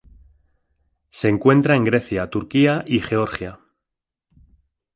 Se 1.11 1.29
encuentra 1.29 1.75
en 1.75 1.83
Grecia, 1.83 2.27
Turquía 2.31 2.83
y 2.87 3.01
Georgia. 3.01 3.59